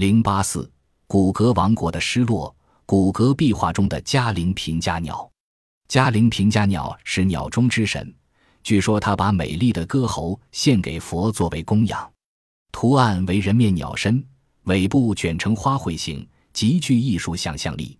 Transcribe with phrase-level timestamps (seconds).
[0.00, 0.72] 零八四，
[1.06, 2.56] 古格王国的失落。
[2.86, 5.30] 古格壁画中的嘉陵平家鸟，
[5.88, 8.10] 嘉陵平家鸟是鸟中之神，
[8.62, 12.10] 据说他把美丽的歌喉献给佛作为供养。
[12.72, 14.24] 图案为人面鸟身，
[14.62, 17.98] 尾部卷成花卉形，极具艺术想象力。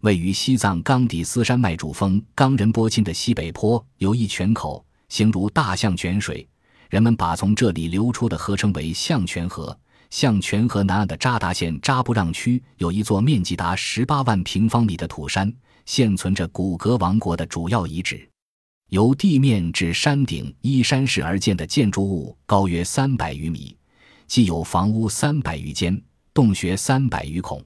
[0.00, 6.48] 位于西藏冈底斯山脉主峰冈仁波齐的西北坡，有一泉口，形如大象泉水，
[6.88, 9.78] 人们把从这里流出的河称为象泉河。
[10.10, 15.52] 象泉河南岸的扎达县扎布让区有一座面积达十八万平方米的土山，
[15.86, 18.28] 现存着古格王国的主要遗址。
[18.90, 23.76] 由地面至山顶依山势而建的建筑物高约三百余米，
[24.26, 26.00] 既有房屋三百余间，
[26.32, 27.60] 洞穴三百余孔，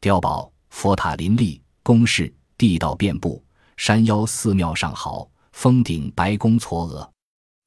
[0.00, 3.42] 碉堡、佛塔林立，宫室、地道遍布，
[3.76, 7.08] 山腰寺庙上好，峰顶白宫嵯峨。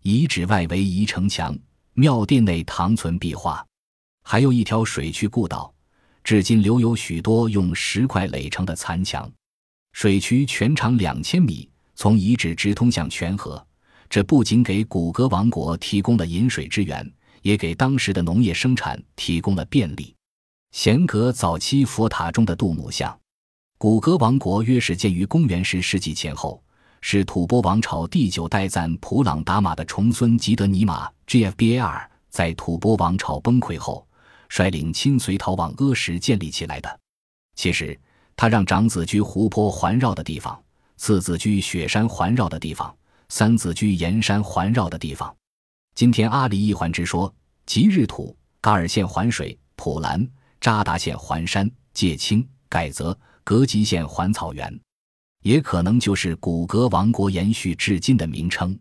[0.04, 1.58] 遗址外围一城墙，
[1.94, 3.66] 庙殿内唐存壁画。
[4.32, 5.74] 还有一条水渠故道，
[6.24, 9.30] 至今留有许多用石块垒成的残墙。
[9.92, 13.62] 水渠全长两千米，从遗址直通向泉河。
[14.10, 17.06] 这不仅给古格王国提供了饮水之源，
[17.42, 20.16] 也给当时的农业生产提供了便利。
[20.72, 23.14] 贤阁早期佛塔中的杜母像，
[23.78, 26.64] 古格王国约是建于公元十世纪前后，
[27.02, 34.08] 是吐蕃王朝第九代赞普朗达玛的重孙吉德尼玛 （Gfbar） 在吐蕃王朝崩溃后。
[34.52, 37.00] 率领亲随逃往阿什建立起来的。
[37.56, 37.98] 其实，
[38.36, 40.62] 他让长子居湖泊环绕的地方，
[40.98, 42.94] 次子居雪山环绕的地方，
[43.30, 45.34] 三子居岩山环绕的地方。
[45.96, 47.34] 今天阿里一环之说，
[47.66, 50.28] 吉日土、噶尔县环水、普兰、
[50.60, 54.78] 扎达县环山、界青、改则、格吉县环草原，
[55.44, 58.78] 也可能就是古格王国延续至今的名称。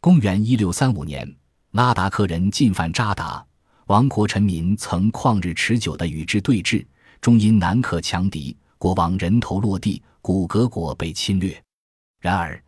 [0.00, 1.36] 公元一六三五年，
[1.72, 3.44] 拉达克人进犯扎达。
[3.92, 6.82] 王国臣民曾旷日持久的与之对峙，
[7.20, 11.62] 终因难克强敌，国王人头落地，古格国被侵略。
[12.18, 12.58] 然而，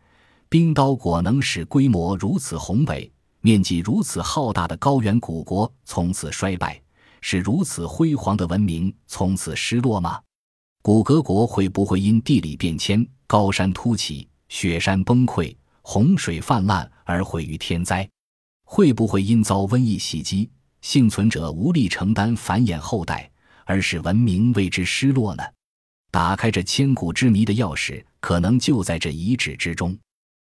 [0.49, 3.11] 冰刀果能使规模如此宏伟、
[3.41, 6.79] 面积如此浩大的高原古国从此衰败，
[7.21, 10.21] 使如此辉煌的文明从此失落吗？
[10.83, 18.07] 古格国会不会因地理变迁、高山突起、雪山崩溃、洪水泛滥而毁于天灾？
[18.63, 20.47] 会不会因遭瘟疫袭击？
[20.85, 23.27] 幸存者无力承担繁衍后代，
[23.65, 25.43] 而使文明为之失落呢？
[26.11, 29.97] 打开这千古之谜的钥匙，可能就在这遗址之中。